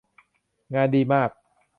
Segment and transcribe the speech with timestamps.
[0.73, 1.29] งานดีมาก